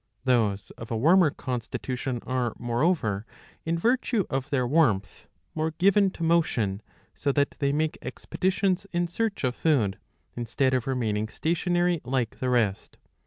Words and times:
^ 0.01 0.03
Those 0.23 0.71
of 0.79 0.89
a 0.89 0.97
warmer 0.97 1.29
constitution 1.29 2.21
are, 2.25 2.55
moreover, 2.57 3.23
in 3.65 3.77
virtue 3.77 4.25
of 4.31 4.49
their 4.49 4.65
warmth 4.65 5.27
more 5.53 5.75
given 5.77 6.09
to 6.13 6.23
motion, 6.23 6.81
so 7.13 7.31
that 7.33 7.51
they 7.59 7.71
make 7.71 7.99
expeditions 8.01 8.87
in 8.91 9.07
search 9.07 9.43
of 9.43 9.53
food, 9.53 9.99
instead 10.35 10.73
of 10.73 10.87
remaining 10.87 11.27
stationary 11.27 12.01
like 12.03 12.39
the 12.39 12.49
rest. 12.49 12.97